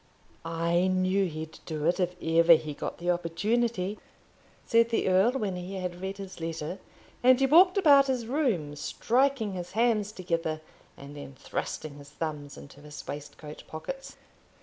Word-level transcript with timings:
"I 0.43 0.87
knew 0.87 1.27
he'd 1.27 1.59
do 1.67 1.85
it 1.85 1.99
if 1.99 2.15
ever 2.19 2.53
he 2.53 2.73
got 2.73 2.97
the 2.97 3.11
opportunity," 3.11 3.99
said 4.65 4.89
the 4.89 5.07
earl 5.07 5.33
when 5.33 5.55
he 5.55 5.75
had 5.75 6.01
read 6.01 6.17
his 6.17 6.39
letter; 6.41 6.79
and 7.21 7.39
he 7.39 7.45
walked 7.45 7.77
about 7.77 8.07
his 8.07 8.25
room 8.25 8.75
striking 8.75 9.53
his 9.53 9.73
hands 9.73 10.11
together, 10.11 10.59
and 10.97 11.15
then 11.15 11.35
thrusting 11.37 11.97
his 11.99 12.09
thumbs 12.09 12.57
into 12.57 12.81
his 12.81 13.05
waistcoat 13.07 13.63
pockets. 13.67 14.17